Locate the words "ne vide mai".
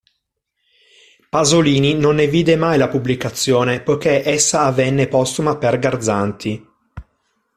2.15-2.79